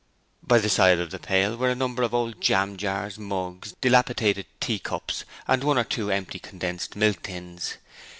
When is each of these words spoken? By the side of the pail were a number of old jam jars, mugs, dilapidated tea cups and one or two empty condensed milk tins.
By 0.41 0.57
the 0.57 0.67
side 0.67 0.97
of 0.97 1.11
the 1.11 1.19
pail 1.19 1.55
were 1.55 1.69
a 1.69 1.75
number 1.75 2.01
of 2.01 2.11
old 2.11 2.41
jam 2.41 2.75
jars, 2.75 3.19
mugs, 3.19 3.75
dilapidated 3.81 4.47
tea 4.59 4.79
cups 4.79 5.25
and 5.47 5.63
one 5.63 5.77
or 5.77 5.83
two 5.83 6.09
empty 6.09 6.39
condensed 6.39 6.95
milk 6.95 7.21
tins. 7.21 7.77